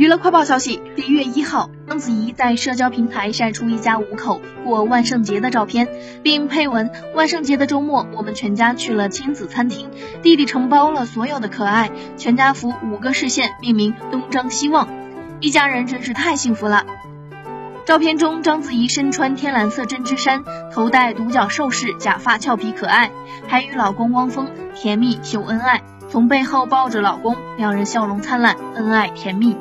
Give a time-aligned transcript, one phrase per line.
[0.00, 5.88] 娱乐快报消息：十一月一号，章子怡在社交平台晒出一家五口过万圣节的照片，
[6.22, 9.90] 并配文：“万圣节的周末，我们全家去了亲子餐厅，
[10.22, 14.88] 弟弟承包了所有的可爱，全家福五个视线，命名东张西望，
[15.38, 16.86] 一家人真是太幸福了。”
[17.84, 23.10] 照片中，章子怡身穿天蓝色针织衫，头戴独角兽饰，假发俏皮可爱，
[23.48, 29.58] 还与老公汪峰甜蜜秀恩爱，从背后抱着老公，两人笑容灿烂，恩爱甜蜜。